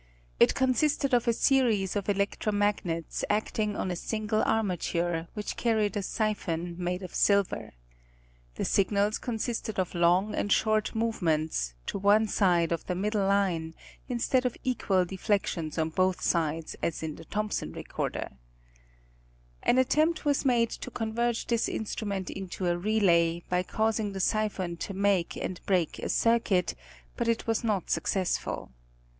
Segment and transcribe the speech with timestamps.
[0.39, 5.55] It con sisted of a series of electro magnets acting on a single armature, which
[5.57, 7.73] carried a siphon madé of silver.
[8.55, 13.75] The signals consisted of long and short movements, to one side of the middle line,
[14.09, 18.29] instead of equal deflections on both sides as in the Thompson recorder.
[19.61, 19.69] 22 National Geographic Mugazime.
[19.69, 24.77] An attempt was made to convert this instrument into a relay, by causing the siphon
[24.77, 26.73] to make and break a circuit,
[27.15, 28.71] but it was not successful.